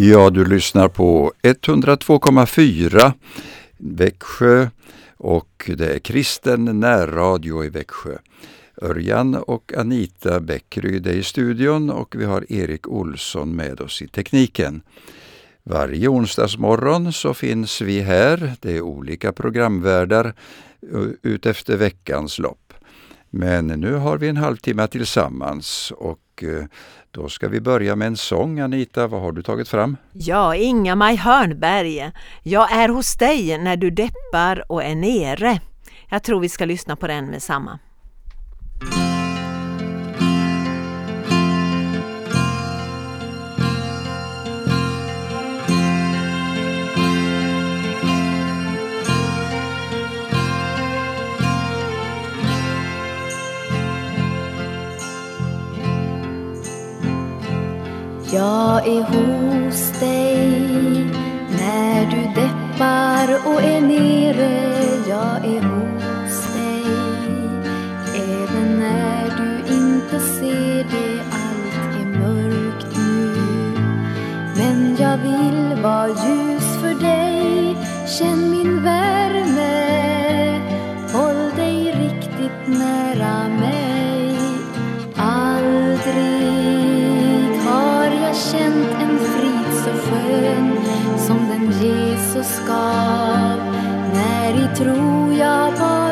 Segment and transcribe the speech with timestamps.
[0.00, 3.12] Ja, du lyssnar på 102,4
[3.76, 4.68] Växjö
[5.16, 8.18] och det är kristen närradio i Växjö.
[8.82, 14.08] Örjan och Anita Bäckryd är i studion och vi har Erik Olsson med oss i
[14.08, 14.82] tekniken.
[15.62, 18.52] Varje onsdagsmorgon så finns vi här.
[18.60, 20.34] Det är olika programvärdar
[20.92, 22.67] eh, utefter veckans lopp.
[23.30, 26.64] Men nu har vi en halvtimme tillsammans och eh,
[27.10, 28.60] då ska vi börja med en sång.
[28.60, 29.96] Anita, vad har du tagit fram?
[30.12, 32.10] Ja, Inga-Maj Hörnberg.
[32.42, 35.60] Jag är hos dig när du deppar och är nere.
[36.10, 37.78] Jag tror vi ska lyssna på den med samma.
[58.88, 61.06] Är hos dig
[61.50, 64.74] när du deppar och är nere.
[65.08, 66.84] Jag är hos dig
[68.14, 71.20] även när du inte ser det.
[71.30, 73.34] Allt är mörkt nu.
[74.56, 77.76] Men jag vill vara ljus för dig.
[78.18, 78.57] Känn
[94.98, 96.07] när i tro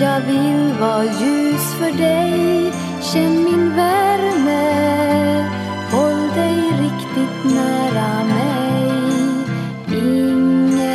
[0.00, 2.72] jag vill vara ljus för dig.
[3.12, 4.68] Känn min värme.
[5.92, 8.92] Håll dig riktigt nära mig.
[9.86, 10.88] Ingen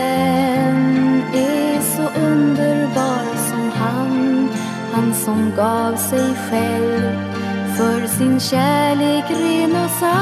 [1.33, 4.49] är så underbar som han,
[4.93, 7.33] han som gav sig själv
[7.77, 10.13] för sin kärlek ren och sann.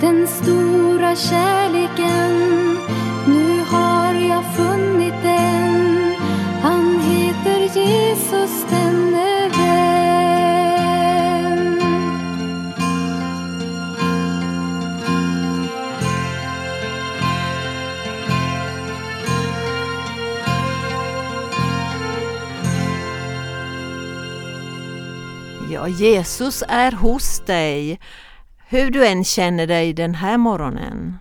[0.00, 1.63] Den stora kärleken,
[25.98, 28.00] Jesus är hos dig,
[28.68, 31.18] hur du än känner dig den här morgonen.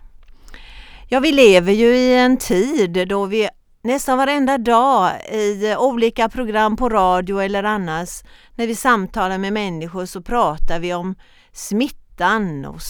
[1.08, 3.50] Ja, vi lever ju i en tid då vi
[3.84, 8.24] nästan varenda dag i olika program på radio eller annars,
[8.56, 11.16] när vi samtalar med människor så pratar vi om
[11.52, 12.82] smittan och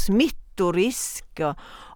[0.53, 1.25] smittorisk.
[1.39, 1.55] Och,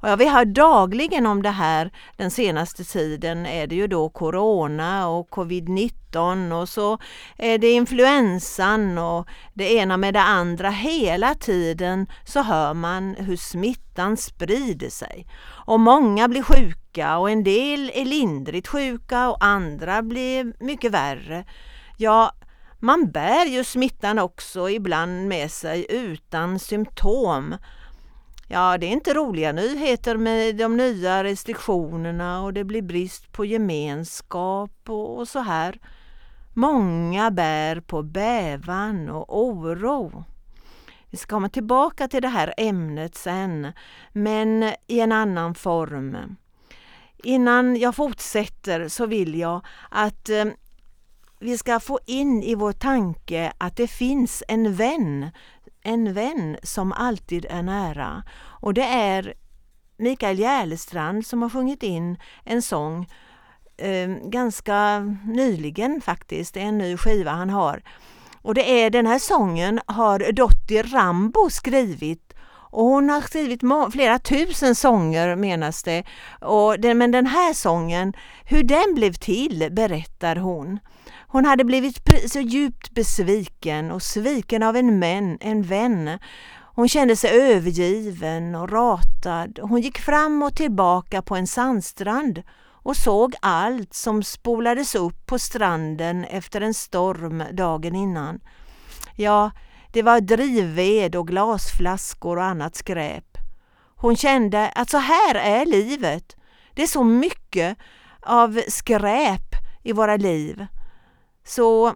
[0.10, 1.92] ja, vi hör dagligen om det här.
[2.18, 6.98] Den senaste tiden är det ju då Corona och Covid-19 och så
[7.38, 10.70] är det influensan och det ena med det andra.
[10.70, 15.28] Hela tiden så hör man hur smittan sprider sig.
[15.66, 21.46] Och många blir sjuka och en del är lindrigt sjuka och andra blir mycket värre.
[21.98, 22.32] Ja,
[22.80, 27.56] man bär ju smittan också ibland med sig utan symptom.
[28.50, 33.46] Ja, det är inte roliga nyheter med de nya restriktionerna och det blir brist på
[33.46, 35.80] gemenskap och, och så här.
[36.54, 40.24] Många bär på bävan och oro.
[41.10, 43.72] Vi ska komma tillbaka till det här ämnet sen,
[44.12, 46.36] men i en annan form.
[47.24, 50.46] Innan jag fortsätter så vill jag att eh,
[51.40, 55.30] vi ska få in i vår tanke att det finns en vän,
[55.88, 58.24] en vän som alltid är nära.
[58.62, 59.34] Och det är
[59.98, 63.10] Mikael Järlestrand som har sjungit in en sång
[63.78, 67.84] eh, ganska nyligen faktiskt, det är en ny skiva han har.
[68.42, 72.34] Och det är den här sången har Dottie Rambo skrivit
[72.70, 73.62] Och hon har skrivit
[73.92, 76.04] flera tusen sånger menas det.
[76.42, 78.14] Och den, men den här sången,
[78.46, 80.80] hur den blev till berättar hon.
[81.30, 82.00] Hon hade blivit
[82.32, 86.20] så djupt besviken och sviken av en, män, en vän.
[86.76, 89.60] Hon kände sig övergiven och ratad.
[89.62, 92.44] Hon gick fram och tillbaka på en sandstrand
[92.88, 98.40] och såg allt som spolades upp på stranden efter en storm dagen innan.
[99.16, 99.52] Ja,
[99.94, 103.38] det var drivved och glasflaskor och annat skräp.
[103.96, 106.36] Hon kände att så här är livet.
[106.74, 107.78] Det är så mycket
[108.22, 110.68] av skräp i våra liv.
[111.48, 111.96] Så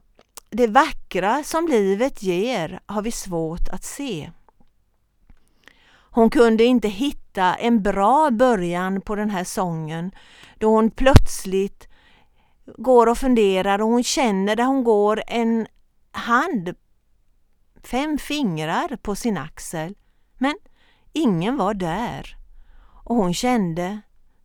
[0.50, 4.32] det vackra som livet ger har vi svårt att se.
[6.12, 10.12] Hon kunde inte hitta en bra början på den här sången
[10.60, 11.88] då hon plötsligt
[12.78, 15.68] går och funderar och hon känner där hon går en
[16.12, 16.76] hand,
[17.84, 19.96] fem fingrar på sin axel.
[20.38, 20.56] Men
[21.14, 22.36] ingen var där.
[23.04, 24.02] Och hon kände,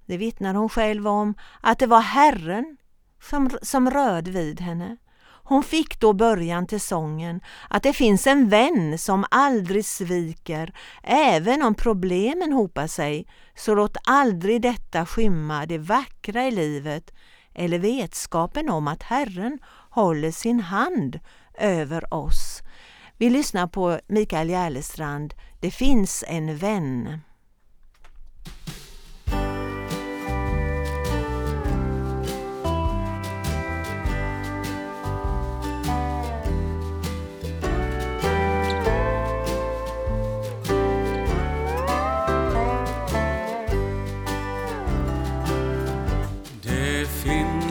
[0.06, 2.75] det vittnar hon själv om, att det var Herren
[3.30, 4.96] som, som rörde vid henne.
[5.48, 11.62] Hon fick då början till sången att det finns en vän som aldrig sviker, även
[11.62, 17.14] om problemen hopar sig, så låt aldrig detta skymma det vackra i livet
[17.54, 19.58] eller vetskapen om att Herren
[19.90, 21.20] håller sin hand
[21.58, 22.62] över oss.
[23.18, 27.20] Vi lyssnar på Mikael Järlestrand, Det finns en vän.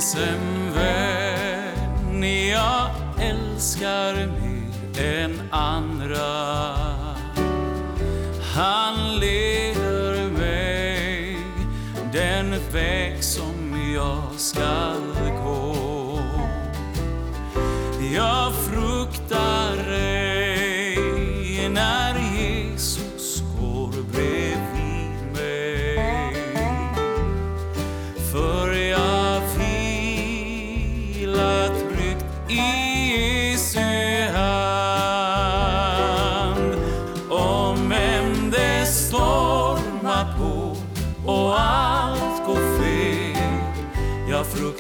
[0.06, 5.95] Finns en vän jag älskar mer än andra.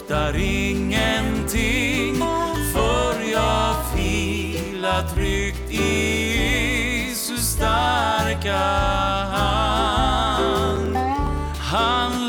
[0.05, 2.15] Fruktar ingenting
[2.73, 5.77] för jag vilar tryggt i
[6.97, 8.57] Jesus starka
[9.31, 10.97] hand.
[11.59, 12.24] Han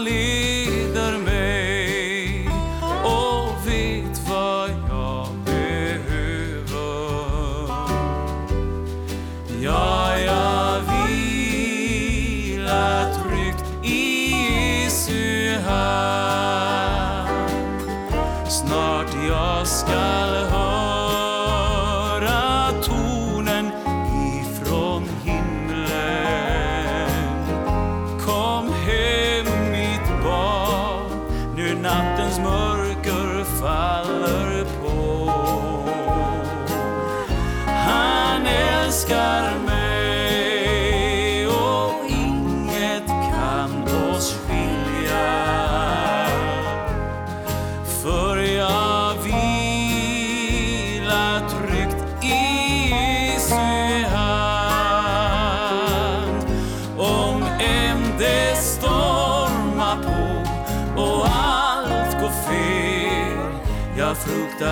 [32.37, 35.31] nattens mörker faller på.
[37.67, 39.66] Han älskar mig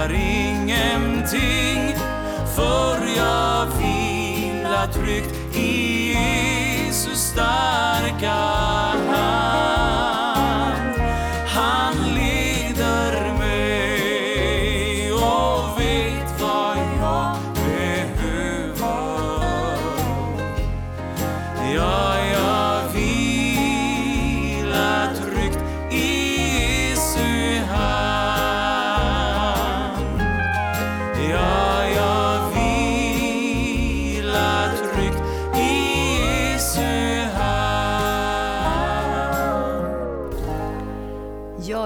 [0.05, 1.97] fruktar ingenting
[2.57, 8.64] för jag vilar tryggt i Jesus starka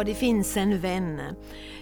[0.08, 1.20] det finns en vän.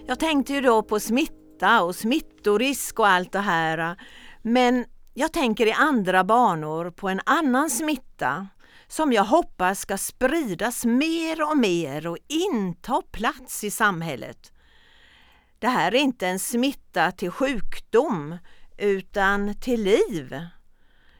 [0.06, 3.96] Jag tänkte ju då på smitta och smittorisk och allt det här.
[4.42, 8.48] Men jag tänker i andra banor på en annan smitta
[8.86, 14.52] som jag hoppas ska spridas mer och mer och inta plats i samhället.
[15.58, 18.38] Det här är inte en smitta till sjukdom
[18.78, 20.40] utan till liv.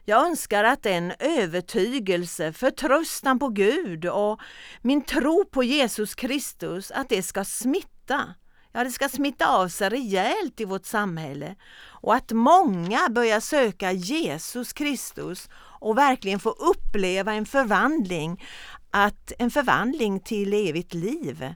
[0.09, 4.39] Jag önskar att den övertygelse, förtröstan på Gud och
[4.81, 8.33] min tro på Jesus Kristus, att det ska smitta.
[8.71, 13.91] Ja, det ska smitta av sig rejält i vårt samhälle och att många börjar söka
[13.91, 15.49] Jesus Kristus
[15.79, 18.45] och verkligen få uppleva en förvandling,
[18.91, 21.53] att en förvandling till evigt liv,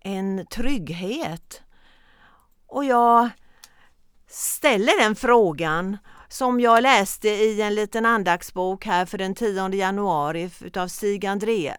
[0.00, 1.62] en trygghet.
[2.66, 3.30] Och jag
[4.28, 10.50] ställer den frågan som jag läste i en liten andaktsbok här för den 10 januari
[10.60, 11.74] utav Stig André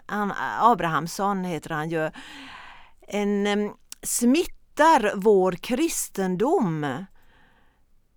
[0.60, 2.12] Abrahamsson heter han ju.
[3.08, 3.74] En
[4.04, 7.06] smittar vår kristendom.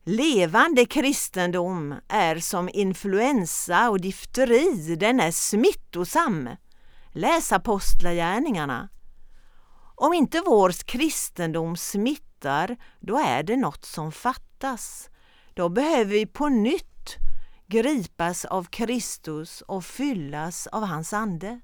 [0.05, 6.49] Levande kristendom är som influensa och difteri, den är smittosam.
[7.13, 8.89] Läs Apostlagärningarna.
[9.95, 15.11] Om inte vår kristendom smittar, då är det något som fattas.
[15.59, 17.17] Då behöver vi på nytt
[17.67, 21.61] gripas av Kristus och fyllas av hans ande.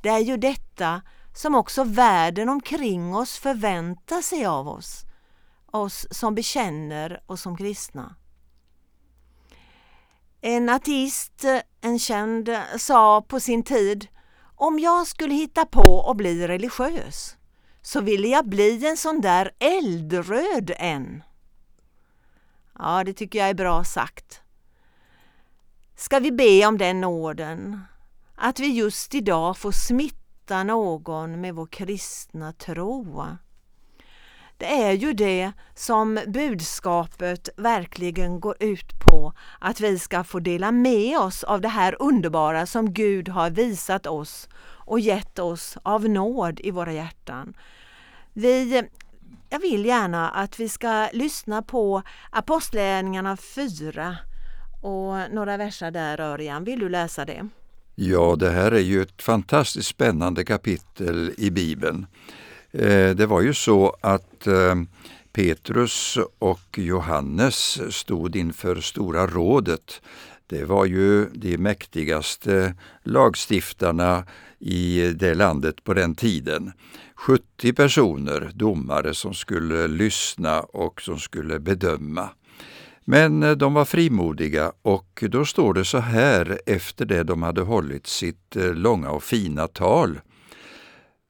[0.00, 1.02] Det är ju detta
[1.34, 5.04] som också världen omkring oss förväntar sig av oss,
[5.66, 8.14] oss som bekänner och som kristna.
[10.40, 11.44] En ateist,
[11.80, 14.06] en känd, sa på sin tid
[14.56, 17.36] om jag skulle hitta på att bli religiös
[17.82, 21.22] så ville jag bli en sån där eldröd en.
[22.78, 24.40] Ja, det tycker jag är bra sagt.
[25.96, 27.80] Ska vi be om den nåden,
[28.34, 33.24] att vi just idag får smitta någon med vår kristna tro.
[34.58, 40.72] Det är ju det som budskapet verkligen går ut på, att vi ska få dela
[40.72, 46.08] med oss av det här underbara som Gud har visat oss och gett oss av
[46.08, 47.54] nåd i våra hjärtan.
[48.32, 48.84] Vi
[49.54, 54.16] jag vill gärna att vi ska lyssna på Apostlagärningarna 4
[54.82, 56.64] och några verser där Örjan.
[56.64, 57.48] Vill du läsa det?
[57.94, 62.06] Ja, det här är ju ett fantastiskt spännande kapitel i Bibeln.
[62.72, 64.74] Eh, det var ju så att eh,
[65.32, 70.02] Petrus och Johannes stod inför Stora rådet.
[70.46, 74.26] Det var ju de mäktigaste lagstiftarna
[74.58, 76.72] i det landet på den tiden.
[77.14, 82.28] 70 personer, domare, som skulle lyssna och som skulle bedöma.
[83.04, 87.60] Men eh, de var frimodiga och då står det så här efter det de hade
[87.60, 90.20] hållit sitt eh, långa och fina tal.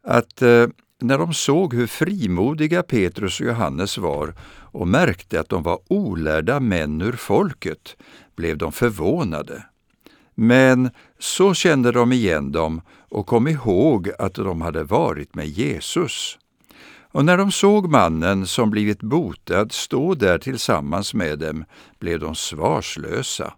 [0.07, 0.67] Att eh,
[1.01, 4.35] när de såg hur frimodiga Petrus och Johannes var
[4.75, 7.97] och märkte att de var olärda män ur folket
[8.37, 9.65] blev de förvånade.
[10.35, 16.39] Men så kände de igen dem och kom ihåg att de hade varit med Jesus.
[17.13, 21.65] Och när de såg mannen som blivit botad stå där tillsammans med dem
[21.99, 23.55] blev de svarslösa.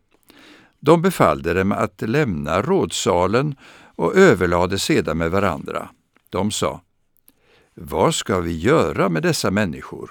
[0.80, 3.56] De befallde dem att lämna rådsalen
[3.96, 5.88] och överlade sedan med varandra.
[6.30, 6.80] De sa,
[7.74, 10.10] Vad ska vi göra med dessa människor?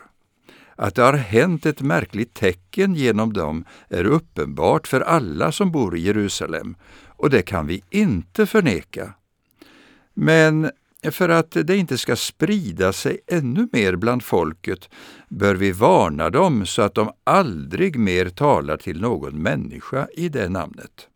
[0.75, 5.97] Att det har hänt ett märkligt tecken genom dem är uppenbart för alla som bor
[5.97, 6.75] i Jerusalem,
[7.07, 9.13] och det kan vi inte förneka.
[10.13, 10.71] Men
[11.11, 14.89] för att det inte ska sprida sig ännu mer bland folket
[15.29, 20.49] bör vi varna dem så att de aldrig mer talar till någon människa i det
[20.49, 21.07] namnet.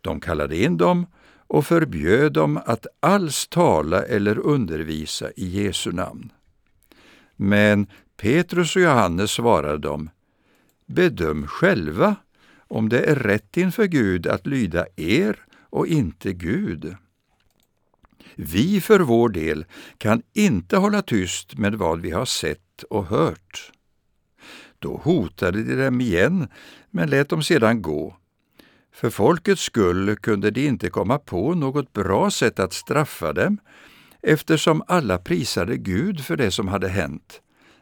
[0.00, 1.06] De kallade in dem
[1.46, 6.32] och förbjöd dem att alls tala eller undervisa i Jesu namn.
[7.36, 7.86] Men
[8.20, 10.10] Petrus och Johannes svarade dem,
[10.86, 12.16] Bedöm själva
[12.68, 15.36] om det är rätt inför Gud att lyda er
[15.70, 16.96] och inte Gud.
[18.34, 19.64] Vi för vår del
[19.98, 23.72] kan inte hålla tyst med vad vi har sett och hört.
[24.78, 26.48] Då hotade de dem igen,
[26.90, 28.16] men lät dem sedan gå.
[28.92, 33.58] För folkets skull kunde de inte komma på något bra sätt att straffa dem,
[34.22, 37.40] eftersom alla prisade Gud för det som hade hänt.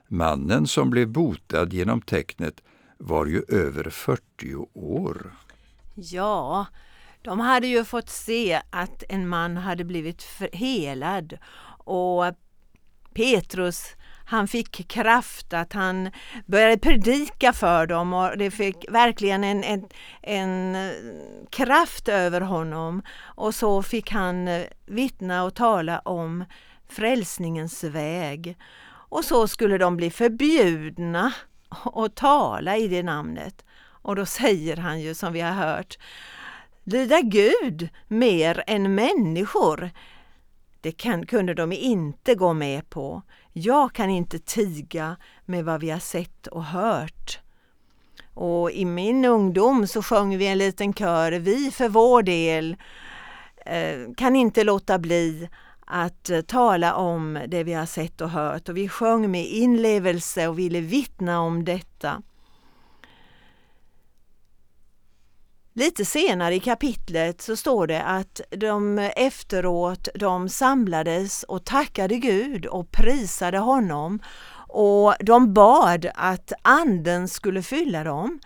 [0.09, 2.63] Mannen som blev botad genom tecknet
[2.99, 5.33] var ju över 40 år.
[5.95, 6.67] Ja,
[7.23, 11.39] de hade ju fått se att en man hade blivit helad
[11.85, 12.25] och
[13.15, 13.97] Petrus
[14.29, 16.11] han fick kraft att han
[16.47, 19.85] började predika för dem och det fick verkligen en, en,
[20.23, 20.93] en eh,
[21.51, 23.03] kraft över honom.
[23.23, 26.45] Och så fick han eh, vittna och tala om
[26.89, 28.57] frälsningens väg.
[29.09, 31.33] Och så skulle de bli förbjudna
[31.85, 33.65] att tala i det namnet.
[34.07, 35.99] Och då säger han ju som vi har hört,
[36.85, 39.91] lyda Gud mer än människor.
[40.81, 43.23] Det kan, kunde de inte gå med på.
[43.53, 47.41] Jag kan inte tiga med vad vi har sett och hört.
[48.35, 52.77] Och i min ungdom så sjöng vi en liten kör, vi för vår del
[53.67, 55.49] eh, kan inte låta bli
[55.87, 60.49] att eh, tala om det vi har sett och hört och vi sjöng med inlevelse
[60.49, 62.23] och ville vittna om detta.
[65.73, 72.67] Lite senare i kapitlet så står det att de efteråt de samlades och tackade Gud
[72.67, 74.21] och prisade honom
[74.69, 78.41] och de bad att anden skulle fylla dem,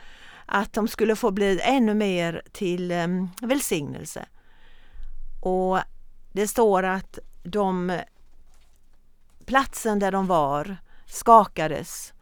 [0.46, 3.06] att de skulle få bli ännu mer till eh,
[3.42, 4.26] välsignelse.
[5.42, 5.78] Och
[6.32, 8.00] det står att de
[9.44, 12.12] platsen där de var skakades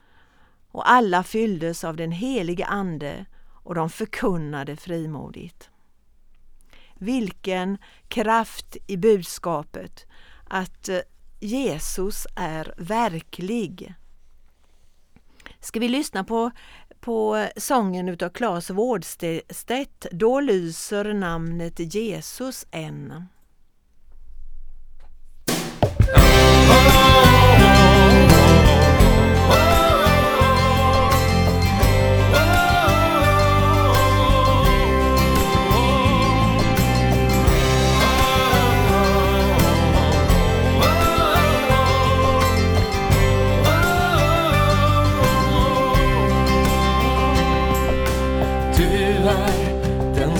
[0.70, 3.26] och alla fylldes av den helige Ande
[3.62, 5.70] och de förkunnade frimodigt.
[6.94, 10.06] Vilken kraft i budskapet
[10.44, 10.98] att eh,
[11.40, 13.94] Jesus är verklig.
[15.60, 16.50] Ska vi lyssna på,
[17.00, 23.24] på sången utav Claes Wårdstedt Då lyser namnet Jesus än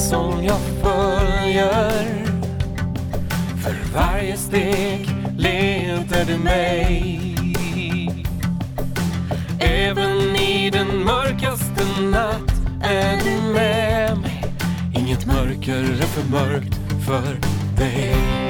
[0.08, 1.92] som jag följer
[3.62, 4.87] För varje steg
[6.24, 7.34] du mig.
[9.60, 14.44] Även i den mörkaste natt är du med mig.
[14.94, 16.74] Inget mörker är för mörkt
[17.06, 17.38] för
[17.76, 18.47] dig.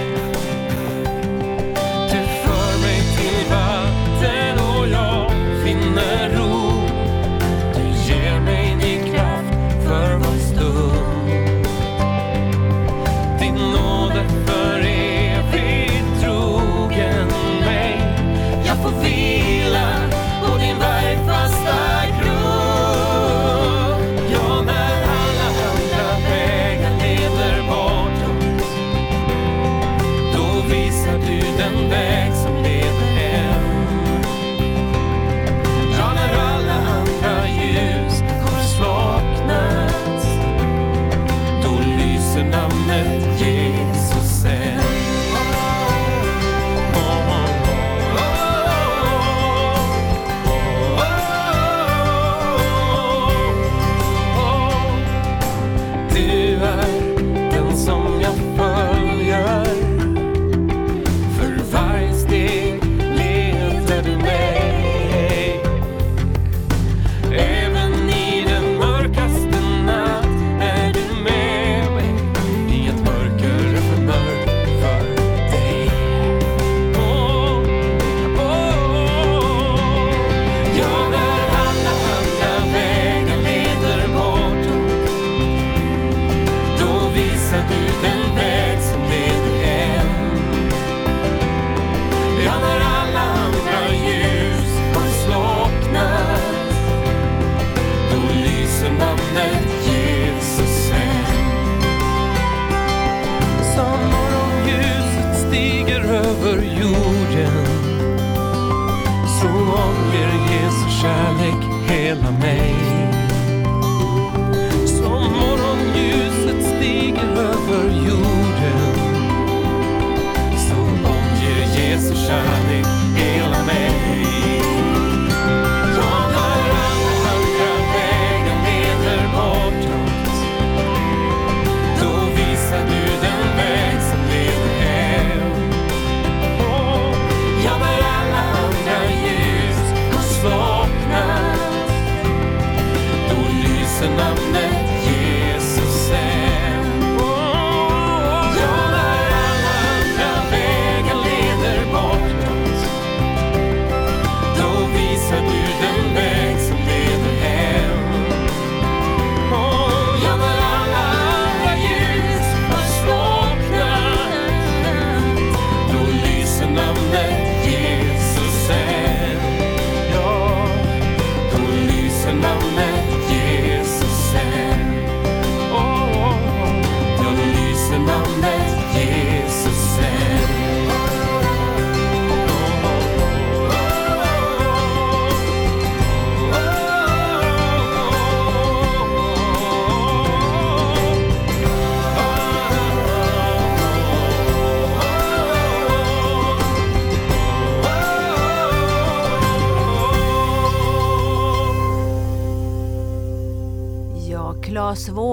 [122.29, 122.68] じ。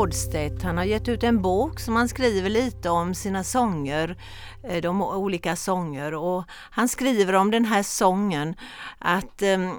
[0.05, 0.63] Hårdstedt.
[0.63, 4.17] Han har gett ut en bok som han skriver lite om sina sånger,
[4.63, 6.13] eh, de olika sånger.
[6.13, 8.55] Och han skriver om den här sången
[8.99, 9.71] att eh,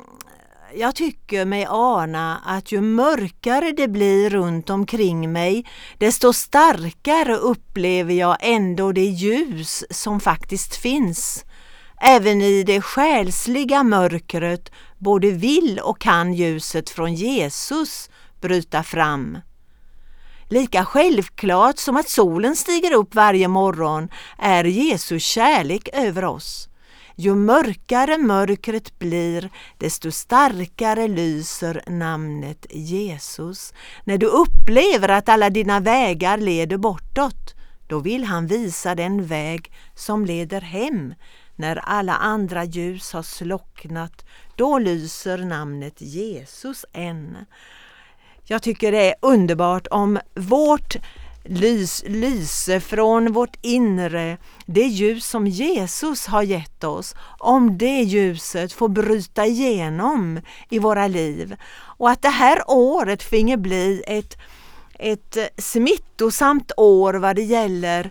[0.74, 5.66] jag tycker mig ana att ju mörkare det blir runt omkring mig,
[5.98, 11.44] desto starkare upplever jag ändå det ljus som faktiskt finns.
[12.00, 18.10] Även i det själsliga mörkret både vill och kan ljuset från Jesus
[18.40, 19.38] bryta fram.
[20.48, 26.68] Lika självklart som att solen stiger upp varje morgon är Jesu kärlek över oss.
[27.16, 33.74] Ju mörkare mörkret blir, desto starkare lyser namnet Jesus.
[34.04, 37.54] När du upplever att alla dina vägar leder bortåt,
[37.86, 41.14] då vill han visa den väg som leder hem.
[41.56, 47.36] När alla andra ljus har slocknat, då lyser namnet Jesus än.
[48.48, 50.96] Jag tycker det är underbart om vårt
[51.44, 58.72] lys, lyse från vårt inre, det ljus som Jesus har gett oss, om det ljuset
[58.72, 61.56] får bryta igenom i våra liv.
[61.74, 64.38] Och att det här året finge bli ett,
[64.98, 68.10] ett smittosamt år vad det gäller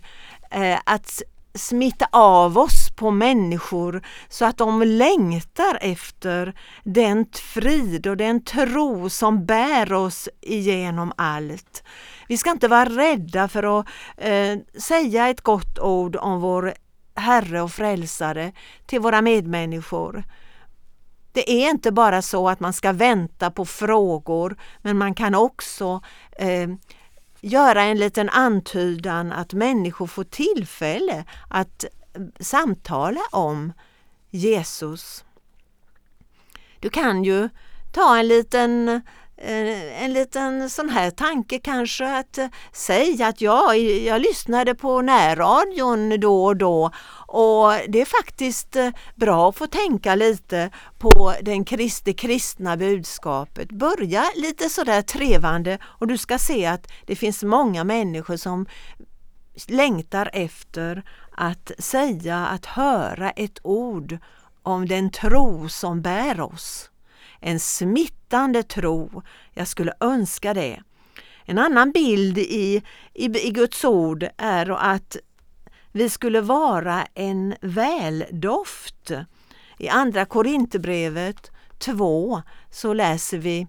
[0.51, 1.21] eh, att
[1.53, 6.53] smitta av oss på människor så att de längtar efter
[6.83, 11.83] den frid och den tro som bär oss igenom allt.
[12.27, 16.73] Vi ska inte vara rädda för att eh, säga ett gott ord om vår
[17.15, 18.51] Herre och Frälsare
[18.85, 20.23] till våra medmänniskor.
[21.31, 26.01] Det är inte bara så att man ska vänta på frågor men man kan också
[26.31, 26.69] eh,
[27.41, 31.85] göra en liten antydan att människor får tillfälle att
[32.39, 33.73] samtala om
[34.29, 35.23] Jesus.
[36.79, 37.49] Du kan ju
[37.91, 38.89] ta en liten
[39.37, 45.01] eh, en liten sån här tanke kanske att eh, säga att ja, jag lyssnade på
[45.01, 46.91] närradion då och då
[47.27, 52.77] och det är faktiskt eh, bra att få tänka lite på den krist, det kristna
[52.77, 53.71] budskapet.
[53.71, 58.65] Börja lite sådär trevande och du ska se att det finns många människor som
[59.67, 61.03] längtar efter
[61.37, 64.17] att säga, att höra ett ord
[64.63, 66.89] om den tro som bär oss.
[67.39, 69.21] En smittande tro.
[69.53, 70.81] Jag skulle önska det.
[71.45, 75.17] En annan bild i, i, i Guds ord är att
[75.91, 79.11] vi skulle vara en väldoft.
[79.77, 83.67] I Andra Korinthierbrevet 2 så läser vi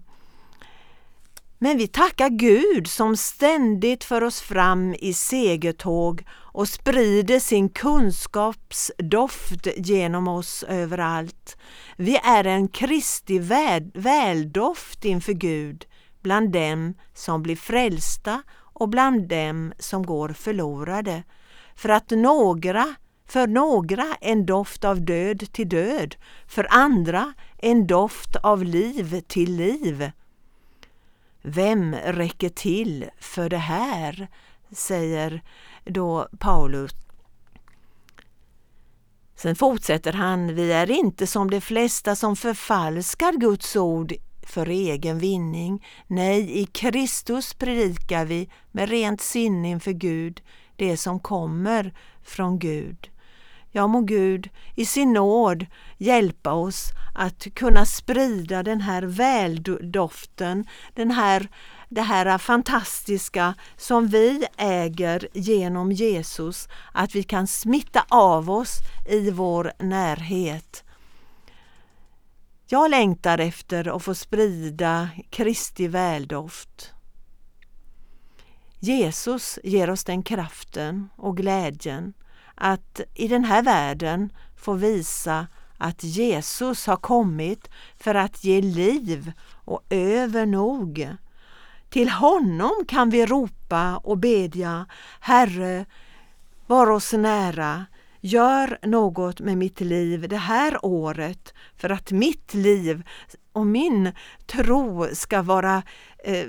[1.59, 6.23] men vi tackar Gud som ständigt för oss fram i segertåg
[6.57, 11.57] och sprider sin kunskapsdoft genom oss överallt.
[11.95, 13.39] Vi är en Kristi
[13.93, 15.85] väldoft inför Gud
[16.21, 21.23] bland dem som blir frälsta och bland dem som går förlorade.
[21.75, 22.95] För att några,
[23.27, 26.15] för några en doft av död till död,
[26.47, 30.11] för andra en doft av liv till liv.
[31.41, 34.27] Vem räcker till för det här?
[34.71, 35.41] Säger
[35.85, 36.91] då Paulus.
[39.35, 44.13] Sen fortsätter han, vi är inte som de flesta som förfalskar Guds ord
[44.47, 45.85] för egen vinning.
[46.07, 50.41] Nej, i Kristus predikar vi med rent sinne inför Gud,
[50.75, 53.09] det som kommer från Gud.
[53.71, 55.65] Ja, må Gud i sin nåd
[55.97, 61.49] hjälpa oss att kunna sprida den här väldoften, den här,
[61.89, 69.31] det här fantastiska som vi äger genom Jesus, att vi kan smitta av oss i
[69.31, 70.83] vår närhet.
[72.69, 76.93] Jag längtar efter att få sprida Kristi väldoft.
[78.79, 82.13] Jesus ger oss den kraften och glädjen
[82.55, 85.47] att i den här världen få visa
[85.77, 89.31] att Jesus har kommit för att ge liv
[89.65, 91.17] och övernog.
[91.97, 94.85] Till honom kan vi ropa och bedja
[95.19, 95.85] Herre,
[96.67, 97.85] var oss nära,
[98.21, 103.03] gör något med mitt liv det här året för att mitt liv
[103.51, 104.11] och min
[104.45, 105.83] tro ska vara
[106.23, 106.47] eh,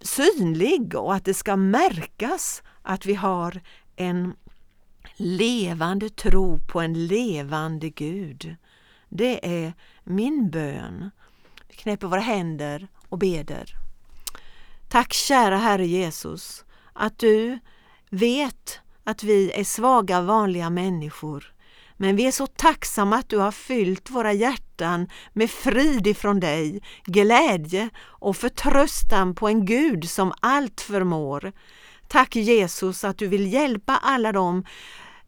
[0.00, 3.60] synlig och att det ska märkas att vi har
[3.96, 4.34] en
[5.16, 8.56] levande tro på en levande Gud.
[9.08, 9.72] Det är
[10.04, 11.10] min bön.
[11.68, 13.87] Vi knäpper våra händer och beder.
[14.88, 17.58] Tack kära Herre Jesus att du
[18.10, 21.52] vet att vi är svaga vanliga människor
[21.96, 26.82] Men vi är så tacksamma att du har fyllt våra hjärtan med frid ifrån dig,
[27.04, 31.52] glädje och förtröstan på en Gud som allt förmår.
[32.08, 34.64] Tack Jesus att du vill hjälpa alla dem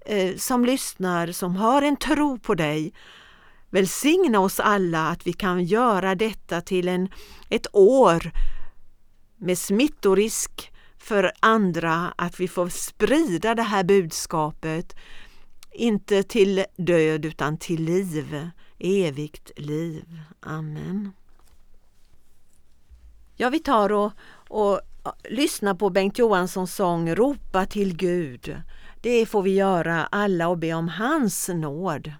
[0.06, 2.92] eh, som lyssnar, som har en tro på dig.
[3.70, 7.08] Välsigna oss alla att vi kan göra detta till en,
[7.48, 8.32] ett år
[9.40, 14.96] med smittorisk för andra, att vi får sprida det här budskapet,
[15.72, 20.20] inte till död utan till liv, evigt liv.
[20.40, 21.12] Amen.
[23.36, 24.12] Ja, vi tar och,
[24.48, 24.80] och
[25.28, 28.56] lyssnar på Bengt Johanssons sång Ropa till Gud.
[29.00, 32.12] Det får vi göra alla och be om hans nåd.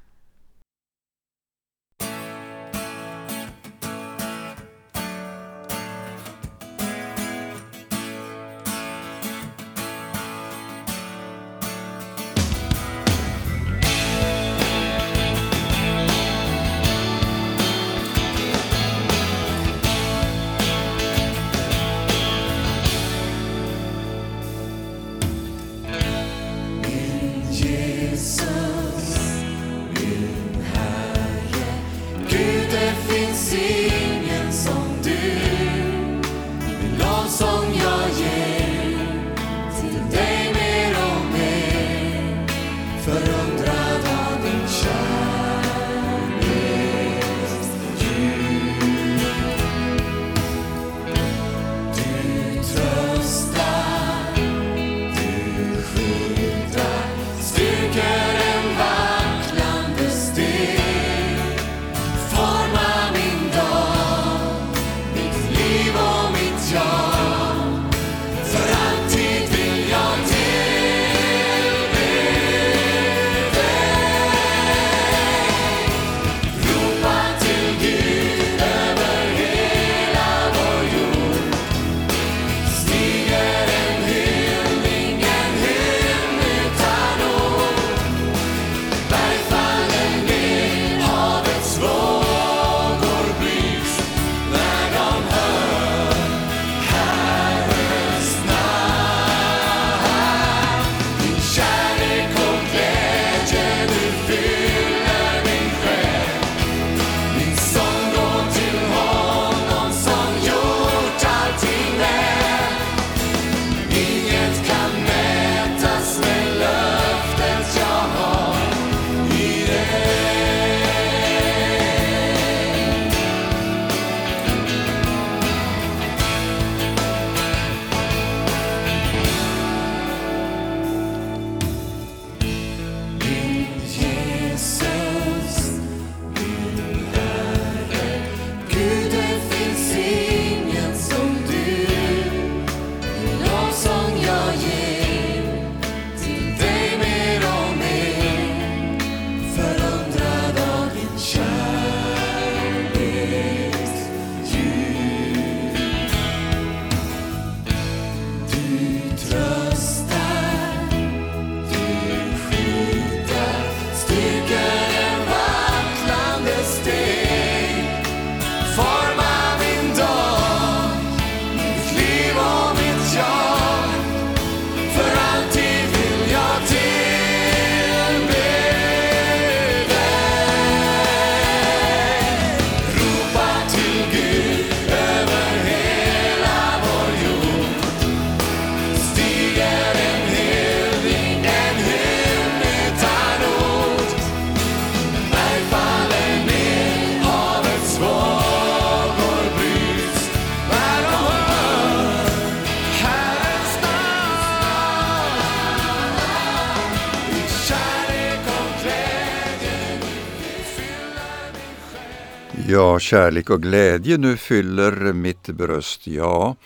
[212.90, 216.56] Vad kärlek och glädje nu fyller mitt bröst, ja.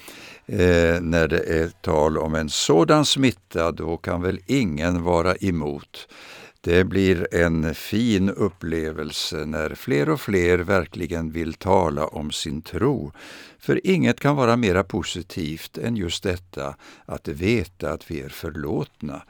[0.47, 6.09] Eh, när det är tal om en sådan smitta, då kan väl ingen vara emot.
[6.61, 13.13] Det blir en fin upplevelse när fler och fler verkligen vill tala om sin tro.
[13.59, 19.23] För inget kan vara mera positivt än just detta, att veta att vi är förlåtna.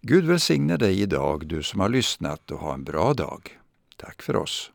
[0.00, 3.58] Gud välsigne dig idag, du som har lyssnat, och ha en bra dag.
[3.96, 4.71] Tack för oss.